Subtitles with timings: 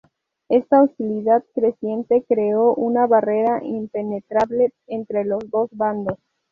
[0.49, 6.17] Esta hostilidad creciente creó una barrera impenetrable entre los dos bandos.